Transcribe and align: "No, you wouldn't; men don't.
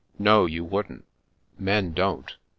"No, 0.29 0.47
you 0.47 0.63
wouldn't; 0.65 1.05
men 1.59 1.93
don't. 1.93 2.35